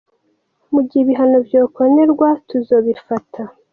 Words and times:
Mu 0.71 0.79
gihe 0.87 1.01
ibihano 1.05 1.37
vyokenerwa, 1.47 2.27
tuzobifata. 2.47 3.41